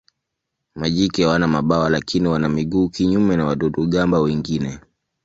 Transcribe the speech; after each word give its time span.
Majike 0.75 1.23
hawana 1.23 1.47
mabawa 1.47 1.89
lakini 1.89 2.27
wana 2.27 2.49
miguu 2.49 2.89
kinyume 2.89 3.35
na 3.37 3.45
wadudu-gamba 3.45 4.19
wengine. 4.19 4.79